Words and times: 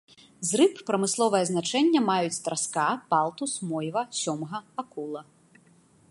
З 0.51 0.59
рыб 0.59 0.79
прамысловае 0.87 1.41
значэнне 1.51 2.01
маюць 2.07 2.41
траска, 2.47 2.85
палтус, 3.11 3.53
мойва, 3.73 4.03
сёмга, 4.21 4.59
акула. 4.85 5.21